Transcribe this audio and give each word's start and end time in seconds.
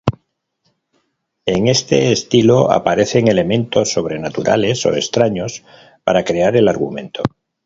En 1.45 1.67
este 1.67 2.11
estilo 2.11 2.71
aparecen 2.71 3.27
elementos 3.27 3.91
sobrenaturales 3.93 4.83
o 4.87 4.95
extraños 4.95 5.63
para 6.03 6.23
crear 6.25 6.55
el 6.57 6.67
argumento. 6.69 7.21